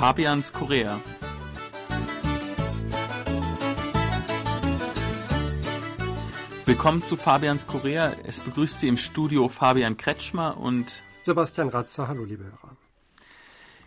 Fabians 0.00 0.54
Korea. 0.54 0.98
Willkommen 6.64 7.02
zu 7.02 7.18
Fabians 7.18 7.66
Korea. 7.66 8.14
Es 8.24 8.40
begrüßt 8.40 8.80
Sie 8.80 8.88
im 8.88 8.96
Studio 8.96 9.48
Fabian 9.48 9.98
Kretschmer 9.98 10.56
und 10.56 11.02
Sebastian 11.24 11.68
Ratzer. 11.68 12.08
Hallo, 12.08 12.24
liebe 12.24 12.44
Hörer. 12.44 12.78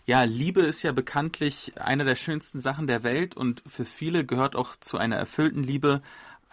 Ja, 0.05 0.21
Liebe 0.21 0.61
ist 0.61 0.83
ja 0.83 0.91
bekanntlich 0.91 1.73
eine 1.81 2.05
der 2.05 2.15
schönsten 2.15 2.61
Sachen 2.61 2.85
der 2.85 3.01
Welt 3.01 3.35
und 3.35 3.63
für 3.65 3.83
viele 3.83 4.23
gehört 4.23 4.55
auch 4.55 4.75
zu 4.75 4.99
einer 4.99 5.15
erfüllten 5.15 5.63
Liebe 5.63 6.03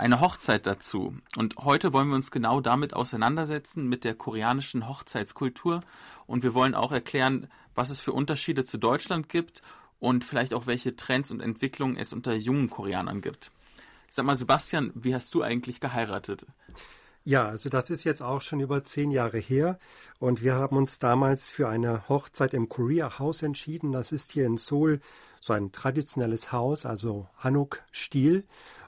eine 0.00 0.20
Hochzeit 0.20 0.66
dazu. 0.66 1.14
Und 1.36 1.56
heute 1.58 1.92
wollen 1.92 2.08
wir 2.08 2.16
uns 2.16 2.30
genau 2.30 2.60
damit 2.60 2.94
auseinandersetzen, 2.94 3.86
mit 3.86 4.04
der 4.04 4.14
koreanischen 4.14 4.88
Hochzeitskultur. 4.88 5.82
Und 6.26 6.42
wir 6.42 6.54
wollen 6.54 6.74
auch 6.74 6.90
erklären, 6.90 7.48
was 7.74 7.90
es 7.90 8.00
für 8.00 8.12
Unterschiede 8.12 8.64
zu 8.64 8.78
Deutschland 8.78 9.28
gibt 9.28 9.60
und 9.98 10.24
vielleicht 10.24 10.54
auch 10.54 10.66
welche 10.66 10.96
Trends 10.96 11.30
und 11.30 11.40
Entwicklungen 11.40 11.96
es 11.96 12.14
unter 12.14 12.34
jungen 12.34 12.70
Koreanern 12.70 13.20
gibt. 13.20 13.52
Sag 14.08 14.24
mal, 14.24 14.38
Sebastian, 14.38 14.90
wie 14.94 15.14
hast 15.14 15.34
du 15.34 15.42
eigentlich 15.42 15.80
geheiratet? 15.80 16.46
Ja, 17.24 17.46
also 17.48 17.68
das 17.68 17.90
ist 17.90 18.04
jetzt 18.04 18.22
auch 18.22 18.40
schon 18.40 18.60
über 18.60 18.82
zehn 18.82 19.10
Jahre 19.10 19.38
her 19.38 19.78
und 20.18 20.42
wir 20.42 20.54
haben 20.54 20.76
uns 20.76 20.98
damals 20.98 21.50
für 21.50 21.68
eine 21.68 22.08
Hochzeit 22.08 22.54
im 22.54 22.68
Korea 22.70 23.18
House 23.18 23.42
entschieden. 23.42 23.92
Das 23.92 24.10
ist 24.10 24.32
hier 24.32 24.46
in 24.46 24.56
Seoul 24.56 25.00
so 25.40 25.52
ein 25.52 25.70
traditionelles 25.70 26.50
Haus, 26.50 26.86
also 26.86 27.28
Hanuk-Stil 27.38 28.44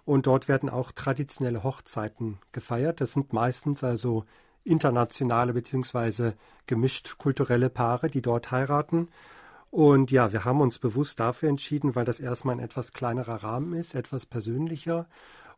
und 0.06 0.26
dort 0.26 0.48
werden 0.48 0.70
auch 0.70 0.92
traditionelle 0.92 1.62
Hochzeiten 1.62 2.38
gefeiert. 2.52 3.02
Das 3.02 3.12
sind 3.12 3.34
meistens 3.34 3.84
also 3.84 4.24
internationale 4.64 5.52
beziehungsweise 5.52 6.34
gemischt 6.66 7.18
kulturelle 7.18 7.68
Paare, 7.68 8.08
die 8.08 8.22
dort 8.22 8.50
heiraten. 8.50 9.08
Und 9.70 10.10
ja, 10.10 10.32
wir 10.32 10.44
haben 10.44 10.60
uns 10.60 10.78
bewusst 10.78 11.20
dafür 11.20 11.48
entschieden, 11.48 11.94
weil 11.94 12.04
das 12.04 12.20
erstmal 12.20 12.56
ein 12.56 12.64
etwas 12.64 12.92
kleinerer 12.92 13.42
Rahmen 13.42 13.72
ist, 13.74 13.94
etwas 13.94 14.26
persönlicher 14.26 15.06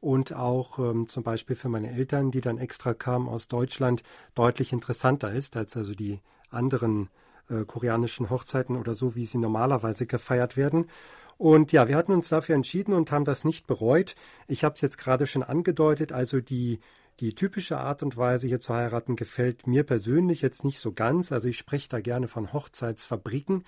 und 0.05 0.35
auch 0.35 0.79
ähm, 0.79 1.09
zum 1.09 1.23
Beispiel 1.23 1.57
für 1.57 1.71
meine 1.71 1.91
Eltern, 1.91 2.31
die 2.31 2.43
dann 2.43 2.59
extra 2.59 2.93
kamen 2.93 3.27
aus 3.27 3.49
Deutschland, 3.49 4.03
deutlich 4.35 4.75
interessanter 4.75 5.33
ist 5.33 5.57
als 5.57 5.79
also 5.79 5.95
die 5.95 6.21
anderen 6.51 7.09
äh, 7.49 7.65
koreanischen 7.65 8.29
Hochzeiten 8.29 8.77
oder 8.77 8.95
so, 8.95 9.15
wie 9.15 9.25
sie 9.25 9.39
normalerweise 9.39 10.05
gefeiert 10.05 10.59
werden. 10.59 10.91
Und 11.39 11.73
ja, 11.73 11.89
wir 11.89 11.97
hatten 11.97 12.13
uns 12.13 12.29
dafür 12.29 12.55
entschieden 12.55 12.93
und 12.93 13.13
haben 13.13 13.25
das 13.25 13.45
nicht 13.45 13.67
bereut. 13.67 14.15
Ich 14.47 14.63
habe 14.63 14.75
es 14.75 14.83
jetzt 14.83 14.99
gerade 14.99 15.27
schon 15.27 15.43
angedeutet, 15.43 16.13
also 16.13 16.39
die 16.39 16.81
die 17.21 17.35
typische 17.35 17.79
Art 17.79 18.03
und 18.03 18.17
Weise, 18.17 18.49
hier 18.49 18.59
zu 18.59 18.75
heiraten, 18.75 19.15
gefällt 19.15 19.69
mir 19.69 19.85
persönlich 19.85 20.43
jetzt 20.43 20.65
nicht 20.65 20.81
so 20.81 20.93
ganz. 20.93 21.31
Also 21.31 21.47
ich 21.47 21.57
spreche 21.57 21.89
da 21.89 22.01
gerne 22.01 22.27
von 22.27 22.53
Hochzeitsfabriken. 22.53 23.63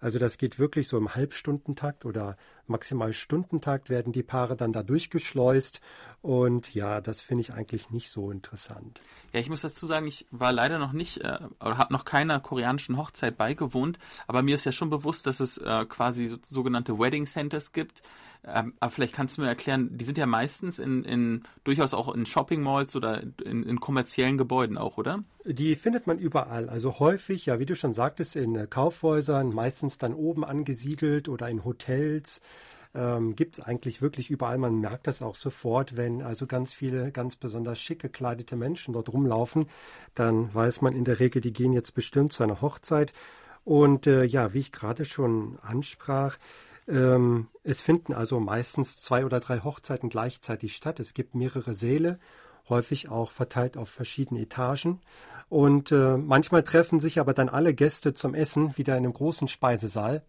Also 0.00 0.18
das 0.18 0.36
geht 0.36 0.58
wirklich 0.58 0.86
so 0.88 0.98
im 0.98 1.14
Halbstundentakt 1.14 2.04
oder 2.04 2.36
maximal 2.70 3.12
Stundentakt 3.12 3.90
werden 3.90 4.12
die 4.12 4.22
Paare 4.22 4.56
dann 4.56 4.72
da 4.72 4.82
durchgeschleust. 4.82 5.80
Und 6.22 6.74
ja, 6.74 7.00
das 7.00 7.20
finde 7.20 7.42
ich 7.42 7.52
eigentlich 7.52 7.90
nicht 7.90 8.10
so 8.10 8.30
interessant. 8.30 9.00
Ja, 9.32 9.40
ich 9.40 9.48
muss 9.48 9.62
dazu 9.62 9.86
sagen, 9.86 10.06
ich 10.06 10.26
war 10.30 10.52
leider 10.52 10.78
noch 10.78 10.92
nicht 10.92 11.18
äh, 11.18 11.38
oder 11.60 11.78
habe 11.78 11.92
noch 11.92 12.04
keiner 12.04 12.40
koreanischen 12.40 12.96
Hochzeit 12.96 13.36
beigewohnt. 13.36 13.98
Aber 14.26 14.42
mir 14.42 14.54
ist 14.54 14.64
ja 14.64 14.72
schon 14.72 14.90
bewusst, 14.90 15.26
dass 15.26 15.40
es 15.40 15.58
äh, 15.58 15.84
quasi 15.86 16.28
so, 16.28 16.36
sogenannte 16.42 16.98
Wedding 16.98 17.26
Centers 17.26 17.72
gibt 17.72 18.02
ähm, 18.42 18.72
aber 18.80 18.90
vielleicht 18.90 19.14
kannst 19.14 19.36
du 19.36 19.42
mir 19.42 19.48
erklären, 19.48 19.98
die 19.98 20.04
sind 20.04 20.16
ja 20.16 20.24
meistens 20.24 20.78
in, 20.78 21.04
in 21.04 21.42
durchaus 21.64 21.92
auch 21.92 22.12
in 22.14 22.24
Shopping 22.24 22.62
Malls 22.62 22.96
oder 22.96 23.22
in, 23.44 23.64
in, 23.64 23.80
kommerziellen 23.80 24.38
Gebäuden 24.38 24.78
auch, 24.78 24.96
oder? 24.96 25.22
Die 25.44 25.74
findet 25.74 26.06
man 26.06 26.18
überall. 26.18 26.70
Also 26.70 26.98
häufig, 27.00 27.46
ja, 27.46 27.58
wie 27.58 27.66
du 27.66 27.76
schon 27.76 27.92
sagtest, 27.92 28.36
in 28.36 28.70
Kaufhäusern, 28.70 29.52
meistens 29.52 29.98
dann 29.98 30.14
oben 30.14 30.44
angesiedelt 30.44 31.28
oder 31.28 31.50
in 31.50 31.64
Hotels. 31.64 32.40
Ähm, 32.92 33.36
gibt 33.36 33.58
es 33.58 33.64
eigentlich 33.64 34.02
wirklich 34.02 34.30
überall. 34.30 34.58
Man 34.58 34.80
merkt 34.80 35.06
das 35.06 35.22
auch 35.22 35.36
sofort, 35.36 35.96
wenn 35.96 36.22
also 36.22 36.46
ganz 36.46 36.74
viele 36.74 37.12
ganz 37.12 37.36
besonders 37.36 37.80
schick 37.80 38.00
gekleidete 38.00 38.56
Menschen 38.56 38.94
dort 38.94 39.12
rumlaufen, 39.12 39.66
dann 40.14 40.52
weiß 40.52 40.80
man 40.82 40.96
in 40.96 41.04
der 41.04 41.20
Regel, 41.20 41.40
die 41.40 41.52
gehen 41.52 41.72
jetzt 41.72 41.94
bestimmt 41.94 42.32
zu 42.32 42.42
einer 42.42 42.60
Hochzeit. 42.60 43.12
Und 43.64 44.06
äh, 44.08 44.24
ja, 44.24 44.52
wie 44.54 44.58
ich 44.58 44.72
gerade 44.72 45.04
schon 45.04 45.58
ansprach, 45.62 46.36
ähm, 46.88 47.48
es 47.62 47.80
finden 47.80 48.12
also 48.12 48.40
meistens 48.40 49.00
zwei 49.00 49.24
oder 49.24 49.38
drei 49.38 49.60
Hochzeiten 49.60 50.08
gleichzeitig 50.08 50.74
statt. 50.74 50.98
Es 50.98 51.14
gibt 51.14 51.34
mehrere 51.36 51.74
Säle, 51.74 52.18
häufig 52.68 53.08
auch 53.08 53.30
verteilt 53.30 53.76
auf 53.76 53.88
verschiedene 53.88 54.40
Etagen. 54.40 55.00
Und 55.48 55.92
äh, 55.92 56.16
manchmal 56.16 56.62
treffen 56.64 57.00
sich 57.00 57.20
aber 57.20 57.34
dann 57.34 57.48
alle 57.48 57.74
Gäste 57.74 58.14
zum 58.14 58.34
Essen 58.34 58.76
wieder 58.76 58.96
in 58.96 59.04
einem 59.04 59.12
großen 59.12 59.48
Speisesaal. 59.48 60.22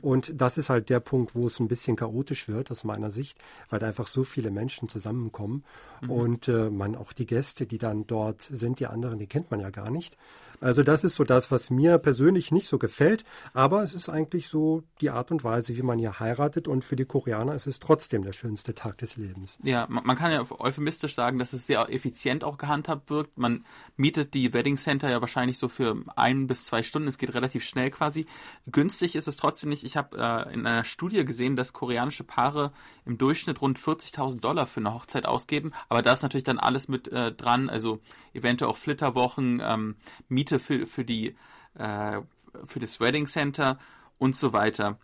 Und 0.00 0.40
das 0.40 0.58
ist 0.58 0.70
halt 0.70 0.88
der 0.90 1.00
Punkt, 1.00 1.34
wo 1.34 1.46
es 1.46 1.60
ein 1.60 1.68
bisschen 1.68 1.96
chaotisch 1.96 2.48
wird 2.48 2.70
aus 2.70 2.84
meiner 2.84 3.10
Sicht, 3.10 3.38
weil 3.70 3.78
da 3.78 3.86
einfach 3.86 4.06
so 4.06 4.24
viele 4.24 4.50
Menschen 4.50 4.88
zusammenkommen 4.88 5.64
mhm. 6.00 6.10
und 6.10 6.48
äh, 6.48 6.70
man 6.70 6.96
auch 6.96 7.12
die 7.12 7.26
Gäste, 7.26 7.66
die 7.66 7.78
dann 7.78 8.06
dort 8.06 8.42
sind, 8.42 8.80
die 8.80 8.86
anderen, 8.86 9.18
die 9.18 9.26
kennt 9.26 9.50
man 9.50 9.60
ja 9.60 9.70
gar 9.70 9.90
nicht. 9.90 10.16
Also 10.62 10.84
das 10.84 11.02
ist 11.02 11.16
so 11.16 11.24
das, 11.24 11.50
was 11.50 11.70
mir 11.70 11.98
persönlich 11.98 12.52
nicht 12.52 12.68
so 12.68 12.78
gefällt, 12.78 13.24
aber 13.52 13.82
es 13.82 13.94
ist 13.94 14.08
eigentlich 14.08 14.48
so 14.48 14.84
die 15.00 15.10
Art 15.10 15.32
und 15.32 15.42
Weise, 15.42 15.76
wie 15.76 15.82
man 15.82 15.98
hier 15.98 16.20
heiratet 16.20 16.68
und 16.68 16.84
für 16.84 16.94
die 16.96 17.04
Koreaner 17.04 17.54
ist 17.54 17.66
es 17.66 17.80
trotzdem 17.80 18.22
der 18.22 18.32
schönste 18.32 18.74
Tag 18.74 18.98
des 18.98 19.16
Lebens. 19.16 19.58
Ja, 19.62 19.86
man 19.88 20.16
kann 20.16 20.30
ja 20.30 20.44
euphemistisch 20.58 21.14
sagen, 21.14 21.38
dass 21.38 21.52
es 21.52 21.66
sehr 21.66 21.88
effizient 21.90 22.44
auch 22.44 22.58
gehandhabt 22.58 23.10
wirkt. 23.10 23.36
Man 23.38 23.64
mietet 23.96 24.34
die 24.34 24.52
Wedding 24.52 24.76
Center 24.76 25.10
ja 25.10 25.20
wahrscheinlich 25.20 25.58
so 25.58 25.68
für 25.68 25.96
ein 26.14 26.46
bis 26.46 26.64
zwei 26.64 26.82
Stunden. 26.82 27.08
Es 27.08 27.18
geht 27.18 27.34
relativ 27.34 27.64
schnell 27.64 27.90
quasi. 27.90 28.26
Günstig 28.70 29.16
ist 29.16 29.26
es 29.26 29.36
trotzdem 29.36 29.70
nicht. 29.70 29.82
Ich 29.82 29.96
habe 29.96 30.16
äh, 30.16 30.54
in 30.54 30.64
einer 30.66 30.84
Studie 30.84 31.24
gesehen, 31.24 31.56
dass 31.56 31.72
koreanische 31.72 32.24
Paare 32.24 32.72
im 33.04 33.18
Durchschnitt 33.18 33.60
rund 33.60 33.80
40.000 33.80 34.40
Dollar 34.40 34.66
für 34.66 34.80
eine 34.80 34.94
Hochzeit 34.94 35.26
ausgeben. 35.26 35.72
Aber 35.88 36.02
da 36.02 36.12
ist 36.12 36.22
natürlich 36.22 36.44
dann 36.44 36.58
alles 36.58 36.86
mit 36.86 37.08
äh, 37.08 37.32
dran, 37.32 37.68
also 37.68 38.00
eventuell 38.32 38.70
auch 38.70 38.76
Flitterwochen, 38.76 39.60
ähm, 39.64 39.96
Miete 40.28 40.51
Miete 40.52 40.58
für, 40.58 40.86
für, 40.86 41.04
die, 41.04 41.34
äh, 41.74 42.20
für 42.64 42.80
das 42.80 43.00
Wedding 43.00 43.26
Center 43.26 43.78
und 44.18 44.36
so 44.36 44.52
weiter. 44.52 44.98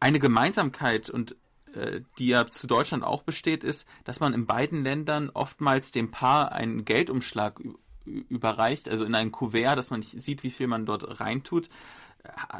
Eine 0.00 0.18
Gemeinsamkeit 0.18 1.10
und 1.10 1.36
äh, 1.74 2.00
die 2.18 2.28
ja 2.28 2.46
zu 2.46 2.66
Deutschland 2.66 3.04
auch 3.04 3.22
besteht, 3.22 3.64
ist, 3.64 3.86
dass 4.04 4.20
man 4.20 4.32
in 4.32 4.46
beiden 4.46 4.82
Ländern 4.82 5.30
oftmals 5.30 5.92
dem 5.92 6.10
Paar 6.10 6.52
einen 6.52 6.84
Geldumschlag 6.84 7.60
überreicht, 8.04 8.88
also 8.88 9.04
in 9.04 9.14
ein 9.14 9.32
Kuvert, 9.32 9.76
dass 9.76 9.90
man 9.90 10.00
nicht 10.00 10.18
sieht, 10.18 10.42
wie 10.42 10.50
viel 10.50 10.66
man 10.66 10.86
dort 10.86 11.20
reintut. 11.20 11.68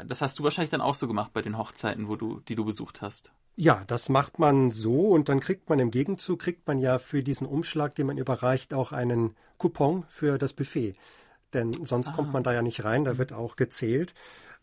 Das 0.05 0.21
hast 0.21 0.37
du 0.37 0.43
wahrscheinlich 0.43 0.69
dann 0.69 0.81
auch 0.81 0.93
so 0.93 1.07
gemacht 1.07 1.33
bei 1.33 1.41
den 1.41 1.57
Hochzeiten, 1.57 2.07
wo 2.07 2.15
du, 2.15 2.39
die 2.47 2.55
du 2.55 2.65
besucht 2.65 3.01
hast. 3.01 3.31
Ja, 3.55 3.83
das 3.87 4.09
macht 4.09 4.37
man 4.37 4.69
so 4.69 5.07
und 5.09 5.27
dann 5.27 5.39
kriegt 5.39 5.67
man 5.69 5.79
im 5.79 5.89
Gegenzug, 5.89 6.39
kriegt 6.39 6.67
man 6.67 6.77
ja 6.77 6.99
für 6.99 7.23
diesen 7.23 7.47
Umschlag, 7.47 7.95
den 7.95 8.05
man 8.07 8.17
überreicht, 8.19 8.75
auch 8.75 8.91
einen 8.91 9.35
Coupon 9.57 10.05
für 10.07 10.37
das 10.37 10.53
Buffet 10.53 10.95
denn 11.53 11.85
sonst 11.85 12.09
ah. 12.09 12.11
kommt 12.11 12.33
man 12.33 12.43
da 12.43 12.53
ja 12.53 12.61
nicht 12.61 12.83
rein, 12.83 13.03
da 13.03 13.17
wird 13.17 13.33
auch 13.33 13.55
gezählt. 13.55 14.13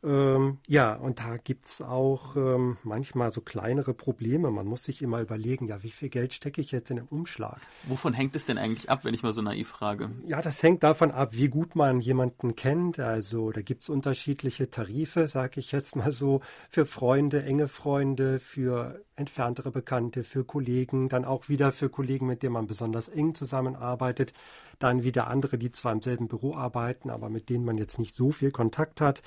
Ähm, 0.04 0.58
ja, 0.66 0.94
und 0.94 1.20
da 1.20 1.36
gibt's 1.38 1.80
auch 1.80 2.36
ähm, 2.36 2.76
manchmal 2.82 3.32
so 3.32 3.40
kleinere 3.40 3.94
Probleme. 3.94 4.50
Man 4.50 4.66
muss 4.66 4.84
sich 4.84 5.02
immer 5.02 5.20
überlegen, 5.20 5.66
ja, 5.66 5.82
wie 5.82 5.90
viel 5.90 6.10
Geld 6.10 6.34
stecke 6.34 6.60
ich 6.60 6.70
jetzt 6.70 6.90
in 6.90 6.96
den 6.96 7.06
Umschlag? 7.06 7.58
Wovon 7.88 8.12
hängt 8.12 8.36
es 8.36 8.46
denn 8.46 8.58
eigentlich 8.58 8.90
ab, 8.90 9.04
wenn 9.04 9.14
ich 9.14 9.22
mal 9.22 9.32
so 9.32 9.42
naiv 9.42 9.68
frage? 9.68 10.10
Ja, 10.26 10.42
das 10.42 10.62
hängt 10.62 10.82
davon 10.82 11.10
ab, 11.10 11.30
wie 11.32 11.48
gut 11.48 11.74
man 11.76 12.00
jemanden 12.00 12.54
kennt. 12.54 13.00
Also 13.00 13.50
da 13.52 13.62
gibt's 13.62 13.88
unterschiedliche 13.88 14.70
Tarife, 14.70 15.28
sage 15.28 15.60
ich 15.60 15.72
jetzt 15.72 15.96
mal 15.96 16.12
so, 16.12 16.40
für 16.70 16.86
Freunde, 16.86 17.42
enge 17.42 17.66
Freunde, 17.66 18.38
für 18.38 19.02
entferntere 19.16 19.70
Bekannte, 19.70 20.24
für 20.24 20.44
Kollegen, 20.44 21.08
dann 21.08 21.24
auch 21.24 21.48
wieder 21.48 21.72
für 21.72 21.88
Kollegen, 21.88 22.26
mit 22.26 22.42
denen 22.42 22.52
man 22.52 22.66
besonders 22.66 23.08
eng 23.08 23.34
zusammenarbeitet, 23.34 24.34
dann 24.78 25.02
wieder 25.02 25.26
andere, 25.28 25.56
die 25.58 25.72
zwar 25.72 25.92
im 25.92 26.02
selben 26.02 26.28
Büro 26.28 26.54
arbeiten, 26.54 27.08
aber 27.08 27.30
mit 27.30 27.48
denen 27.48 27.64
man 27.64 27.78
jetzt 27.78 27.98
nicht 27.98 28.14
so 28.14 28.30
viel 28.30 28.50
Kontakt 28.50 29.00
hat. 29.00 29.22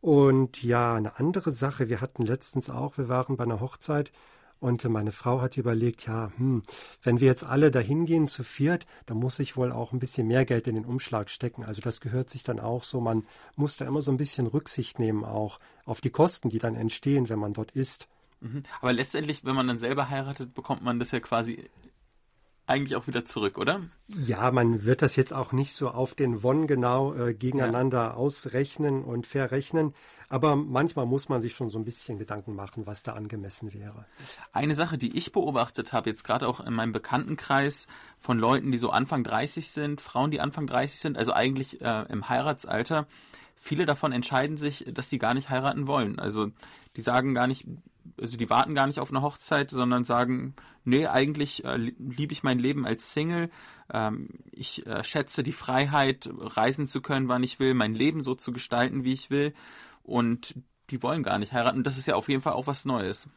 Und 0.00 0.62
ja, 0.62 0.94
eine 0.94 1.18
andere 1.18 1.50
Sache, 1.50 1.88
wir 1.88 2.00
hatten 2.00 2.24
letztens 2.24 2.70
auch, 2.70 2.98
wir 2.98 3.08
waren 3.08 3.36
bei 3.36 3.44
einer 3.44 3.60
Hochzeit 3.60 4.12
und 4.60 4.84
meine 4.84 5.12
Frau 5.12 5.40
hat 5.40 5.56
überlegt, 5.56 6.06
ja, 6.06 6.32
hm, 6.36 6.62
wenn 7.02 7.20
wir 7.20 7.28
jetzt 7.28 7.44
alle 7.44 7.70
dahin 7.70 8.06
gehen 8.06 8.26
zu 8.26 8.42
viert, 8.42 8.86
dann 9.06 9.18
muss 9.18 9.38
ich 9.38 9.56
wohl 9.56 9.70
auch 9.70 9.92
ein 9.92 10.00
bisschen 10.00 10.26
mehr 10.26 10.44
Geld 10.44 10.66
in 10.66 10.74
den 10.74 10.84
Umschlag 10.84 11.30
stecken. 11.30 11.64
Also 11.64 11.80
das 11.80 12.00
gehört 12.00 12.28
sich 12.28 12.42
dann 12.42 12.58
auch 12.58 12.82
so, 12.82 13.00
man 13.00 13.24
muss 13.56 13.76
da 13.76 13.86
immer 13.86 14.02
so 14.02 14.10
ein 14.10 14.16
bisschen 14.16 14.46
Rücksicht 14.46 14.98
nehmen 14.98 15.24
auch 15.24 15.58
auf 15.84 16.00
die 16.00 16.10
Kosten, 16.10 16.48
die 16.48 16.58
dann 16.58 16.74
entstehen, 16.74 17.28
wenn 17.28 17.38
man 17.38 17.52
dort 17.52 17.70
ist. 17.72 18.08
Mhm. 18.40 18.62
Aber 18.80 18.92
letztendlich, 18.92 19.44
wenn 19.44 19.54
man 19.54 19.68
dann 19.68 19.78
selber 19.78 20.10
heiratet, 20.10 20.54
bekommt 20.54 20.82
man 20.82 20.98
das 20.98 21.12
ja 21.12 21.20
quasi 21.20 21.70
eigentlich 22.68 22.96
auch 22.96 23.06
wieder 23.06 23.24
zurück, 23.24 23.58
oder? 23.58 23.80
Ja, 24.08 24.50
man 24.50 24.84
wird 24.84 25.02
das 25.02 25.16
jetzt 25.16 25.32
auch 25.32 25.52
nicht 25.52 25.74
so 25.74 25.90
auf 25.90 26.14
den 26.14 26.42
Won 26.42 26.66
genau 26.66 27.14
äh, 27.14 27.34
gegeneinander 27.34 27.98
ja. 27.98 28.14
ausrechnen 28.14 29.02
und 29.02 29.26
verrechnen. 29.26 29.94
Aber 30.28 30.56
manchmal 30.56 31.06
muss 31.06 31.30
man 31.30 31.40
sich 31.40 31.54
schon 31.54 31.70
so 31.70 31.78
ein 31.78 31.84
bisschen 31.84 32.18
Gedanken 32.18 32.54
machen, 32.54 32.86
was 32.86 33.02
da 33.02 33.14
angemessen 33.14 33.72
wäre. 33.72 34.04
Eine 34.52 34.74
Sache, 34.74 34.98
die 34.98 35.16
ich 35.16 35.32
beobachtet 35.32 35.92
habe, 35.92 36.10
jetzt 36.10 36.24
gerade 36.24 36.46
auch 36.46 36.60
in 36.60 36.74
meinem 36.74 36.92
Bekanntenkreis 36.92 37.86
von 38.18 38.38
Leuten, 38.38 38.70
die 38.70 38.78
so 38.78 38.90
Anfang 38.90 39.24
30 39.24 39.70
sind, 39.70 40.00
Frauen, 40.02 40.30
die 40.30 40.40
Anfang 40.40 40.66
30 40.66 41.00
sind, 41.00 41.16
also 41.16 41.32
eigentlich 41.32 41.80
äh, 41.80 42.04
im 42.10 42.28
Heiratsalter, 42.28 43.06
viele 43.56 43.86
davon 43.86 44.12
entscheiden 44.12 44.58
sich, 44.58 44.84
dass 44.92 45.08
sie 45.08 45.18
gar 45.18 45.32
nicht 45.32 45.48
heiraten 45.48 45.86
wollen. 45.86 46.18
Also 46.18 46.50
die 46.96 47.00
sagen 47.00 47.34
gar 47.34 47.46
nicht, 47.46 47.66
also 48.20 48.36
die 48.36 48.50
warten 48.50 48.74
gar 48.74 48.86
nicht 48.86 49.00
auf 49.00 49.10
eine 49.10 49.22
Hochzeit, 49.22 49.70
sondern 49.70 50.04
sagen, 50.04 50.54
nee, 50.84 51.06
eigentlich 51.06 51.64
äh, 51.64 51.76
liebe 51.76 52.32
ich 52.32 52.42
mein 52.42 52.58
Leben 52.58 52.86
als 52.86 53.12
Single. 53.12 53.50
Ähm, 53.92 54.28
ich 54.52 54.86
äh, 54.86 55.04
schätze 55.04 55.42
die 55.42 55.52
Freiheit, 55.52 56.28
reisen 56.38 56.86
zu 56.86 57.00
können, 57.00 57.28
wann 57.28 57.42
ich 57.42 57.60
will, 57.60 57.74
mein 57.74 57.94
Leben 57.94 58.22
so 58.22 58.34
zu 58.34 58.52
gestalten, 58.52 59.04
wie 59.04 59.12
ich 59.12 59.30
will. 59.30 59.54
Und 60.02 60.54
die 60.90 61.02
wollen 61.02 61.22
gar 61.22 61.38
nicht 61.38 61.52
heiraten. 61.52 61.84
Das 61.84 61.98
ist 61.98 62.06
ja 62.06 62.14
auf 62.14 62.28
jeden 62.28 62.42
Fall 62.42 62.54
auch 62.54 62.66
was 62.66 62.84
Neues. 62.84 63.28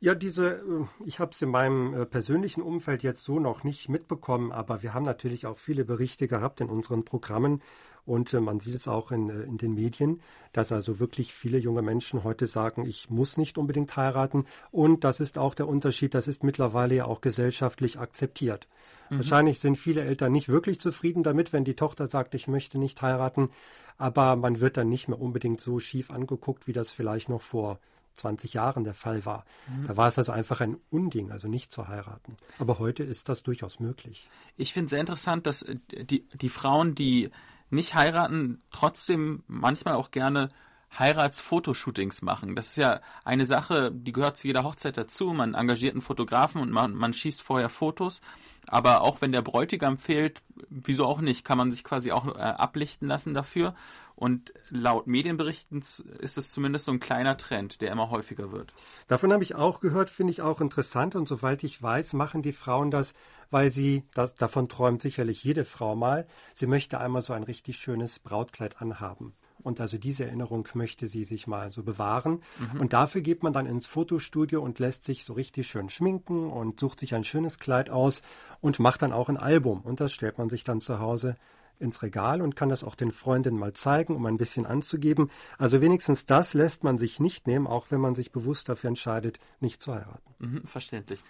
Ja, 0.00 0.14
diese, 0.14 0.56
äh, 0.56 0.84
ich 1.06 1.18
habe 1.18 1.30
es 1.30 1.40
in 1.40 1.50
meinem 1.50 1.94
äh, 1.94 2.06
persönlichen 2.06 2.62
Umfeld 2.62 3.02
jetzt 3.02 3.24
so 3.24 3.38
noch 3.38 3.64
nicht 3.64 3.88
mitbekommen, 3.88 4.52
aber 4.52 4.82
wir 4.82 4.92
haben 4.92 5.04
natürlich 5.04 5.46
auch 5.46 5.58
viele 5.58 5.84
Berichte 5.84 6.28
gehabt 6.28 6.60
in 6.60 6.68
unseren 6.68 7.04
Programmen 7.04 7.62
und 8.06 8.32
äh, 8.34 8.40
man 8.40 8.60
sieht 8.60 8.74
es 8.74 8.88
auch 8.88 9.10
in, 9.10 9.28
in 9.28 9.56
den 9.56 9.74
Medien, 9.74 10.20
dass 10.52 10.72
also 10.72 10.98
wirklich 10.98 11.32
viele 11.32 11.58
junge 11.58 11.82
Menschen 11.82 12.22
heute 12.22 12.46
sagen, 12.46 12.86
ich 12.86 13.10
muss 13.10 13.36
nicht 13.36 13.58
unbedingt 13.58 13.96
heiraten. 13.96 14.44
Und 14.70 15.04
das 15.04 15.20
ist 15.20 15.38
auch 15.38 15.54
der 15.54 15.68
Unterschied, 15.68 16.14
das 16.14 16.28
ist 16.28 16.44
mittlerweile 16.44 16.94
ja 16.94 17.04
auch 17.06 17.20
gesellschaftlich 17.20 17.98
akzeptiert. 17.98 18.68
Mhm. 19.10 19.18
Wahrscheinlich 19.18 19.58
sind 19.60 19.76
viele 19.76 20.02
Eltern 20.02 20.32
nicht 20.32 20.48
wirklich 20.48 20.80
zufrieden 20.80 21.22
damit, 21.22 21.52
wenn 21.52 21.64
die 21.64 21.76
Tochter 21.76 22.06
sagt, 22.06 22.34
ich 22.34 22.46
möchte 22.46 22.78
nicht 22.78 23.00
heiraten, 23.02 23.50
aber 23.96 24.36
man 24.36 24.60
wird 24.60 24.76
dann 24.76 24.88
nicht 24.88 25.08
mehr 25.08 25.20
unbedingt 25.20 25.60
so 25.60 25.78
schief 25.78 26.10
angeguckt, 26.10 26.66
wie 26.66 26.72
das 26.72 26.90
vielleicht 26.90 27.28
noch 27.28 27.42
vor 27.42 27.78
20 28.16 28.54
Jahren 28.54 28.84
der 28.84 28.94
Fall 28.94 29.24
war. 29.24 29.44
Mhm. 29.68 29.86
Da 29.88 29.96
war 29.96 30.08
es 30.08 30.18
also 30.18 30.32
einfach 30.32 30.60
ein 30.60 30.76
Unding, 30.90 31.30
also 31.30 31.48
nicht 31.48 31.72
zu 31.72 31.88
heiraten. 31.88 32.36
Aber 32.58 32.78
heute 32.78 33.02
ist 33.02 33.28
das 33.28 33.42
durchaus 33.42 33.80
möglich. 33.80 34.28
Ich 34.56 34.72
finde 34.72 34.90
sehr 34.90 35.00
interessant, 35.00 35.46
dass 35.46 35.62
äh, 35.62 35.76
die, 35.90 36.28
die 36.28 36.48
Frauen, 36.48 36.94
die 36.94 37.30
nicht 37.70 37.94
heiraten, 37.94 38.62
trotzdem 38.70 39.42
manchmal 39.46 39.94
auch 39.94 40.10
gerne 40.10 40.50
Heiratsfotoshootings 40.98 42.22
machen. 42.22 42.54
Das 42.54 42.68
ist 42.68 42.76
ja 42.76 43.00
eine 43.24 43.46
Sache, 43.46 43.90
die 43.92 44.12
gehört 44.12 44.36
zu 44.36 44.46
jeder 44.46 44.64
Hochzeit 44.64 44.96
dazu. 44.96 45.32
Man 45.32 45.54
engagiert 45.54 45.94
einen 45.94 46.02
Fotografen 46.02 46.60
und 46.60 46.70
man, 46.70 46.94
man 46.94 47.12
schießt 47.12 47.42
vorher 47.42 47.68
Fotos. 47.68 48.20
Aber 48.66 49.02
auch 49.02 49.20
wenn 49.20 49.32
der 49.32 49.42
Bräutigam 49.42 49.98
fehlt, 49.98 50.42
wieso 50.70 51.04
auch 51.04 51.20
nicht, 51.20 51.44
kann 51.44 51.58
man 51.58 51.70
sich 51.70 51.84
quasi 51.84 52.12
auch 52.12 52.26
äh, 52.26 52.40
ablichten 52.40 53.06
lassen 53.06 53.34
dafür. 53.34 53.74
Und 54.16 54.54
laut 54.70 55.06
Medienberichten 55.06 55.78
ist 55.78 56.38
es 56.38 56.52
zumindest 56.52 56.86
so 56.86 56.92
ein 56.92 57.00
kleiner 57.00 57.36
Trend, 57.36 57.80
der 57.80 57.90
immer 57.90 58.10
häufiger 58.10 58.52
wird. 58.52 58.72
Davon 59.08 59.32
habe 59.32 59.42
ich 59.42 59.56
auch 59.56 59.80
gehört, 59.80 60.08
finde 60.08 60.30
ich 60.30 60.40
auch 60.40 60.60
interessant. 60.60 61.16
Und 61.16 61.28
soweit 61.28 61.64
ich 61.64 61.82
weiß, 61.82 62.12
machen 62.14 62.40
die 62.40 62.52
Frauen 62.52 62.90
das, 62.90 63.14
weil 63.50 63.70
sie, 63.70 64.04
das, 64.14 64.34
davon 64.34 64.68
träumt 64.68 65.02
sicherlich 65.02 65.42
jede 65.44 65.64
Frau 65.64 65.96
mal, 65.96 66.26
sie 66.54 66.66
möchte 66.66 67.00
einmal 67.00 67.22
so 67.22 67.32
ein 67.32 67.42
richtig 67.42 67.76
schönes 67.76 68.18
Brautkleid 68.18 68.80
anhaben. 68.80 69.34
Und 69.64 69.80
also 69.80 69.98
diese 69.98 70.26
Erinnerung 70.26 70.68
möchte 70.74 71.08
sie 71.08 71.24
sich 71.24 71.48
mal 71.48 71.72
so 71.72 71.82
bewahren. 71.82 72.40
Mhm. 72.72 72.80
Und 72.80 72.92
dafür 72.92 73.22
geht 73.22 73.42
man 73.42 73.52
dann 73.52 73.66
ins 73.66 73.86
Fotostudio 73.86 74.62
und 74.62 74.78
lässt 74.78 75.04
sich 75.04 75.24
so 75.24 75.32
richtig 75.32 75.66
schön 75.66 75.88
schminken 75.88 76.46
und 76.46 76.78
sucht 76.78 77.00
sich 77.00 77.14
ein 77.14 77.24
schönes 77.24 77.58
Kleid 77.58 77.90
aus 77.90 78.22
und 78.60 78.78
macht 78.78 79.02
dann 79.02 79.12
auch 79.12 79.28
ein 79.28 79.38
Album. 79.38 79.80
Und 79.80 80.00
das 80.00 80.12
stellt 80.12 80.38
man 80.38 80.50
sich 80.50 80.62
dann 80.62 80.80
zu 80.80 81.00
Hause 81.00 81.34
ins 81.78 82.02
Regal 82.02 82.40
und 82.40 82.56
kann 82.56 82.68
das 82.68 82.84
auch 82.84 82.94
den 82.94 83.10
Freundinnen 83.10 83.58
mal 83.58 83.72
zeigen, 83.72 84.14
um 84.14 84.26
ein 84.26 84.36
bisschen 84.36 84.66
anzugeben. 84.66 85.30
Also 85.58 85.80
wenigstens 85.80 86.24
das 86.24 86.54
lässt 86.54 86.84
man 86.84 86.98
sich 86.98 87.18
nicht 87.18 87.46
nehmen, 87.46 87.66
auch 87.66 87.86
wenn 87.90 88.00
man 88.00 88.14
sich 88.14 88.32
bewusst 88.32 88.68
dafür 88.68 88.88
entscheidet, 88.88 89.38
nicht 89.60 89.82
zu 89.82 89.94
heiraten. 89.94 90.34
Mhm, 90.38 90.64
verständlich. 90.64 91.24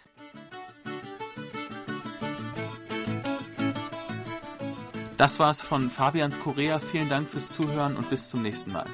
Das 5.16 5.38
war's 5.38 5.62
von 5.62 5.90
Fabians 5.90 6.40
Korea. 6.40 6.78
Vielen 6.78 7.08
Dank 7.08 7.28
fürs 7.28 7.50
Zuhören 7.50 7.96
und 7.96 8.11
bis 8.11 8.31
zum 8.31 8.43
nächsten 8.43 8.72
Mal. 8.72 8.87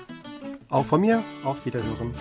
Auch 0.69 0.84
von 0.84 1.00
mir, 1.00 1.25
auf 1.44 1.64
Wiederhören. 1.64 2.14